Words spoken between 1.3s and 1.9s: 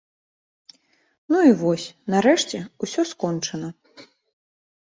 Ну і вось,